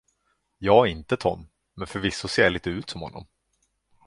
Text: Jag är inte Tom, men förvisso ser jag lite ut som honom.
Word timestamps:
Jag 0.57 0.87
är 0.87 0.91
inte 0.91 1.17
Tom, 1.17 1.49
men 1.73 1.87
förvisso 1.87 2.27
ser 2.27 2.43
jag 2.43 2.53
lite 2.53 2.69
ut 2.69 2.89
som 2.89 3.01
honom. 3.01 3.27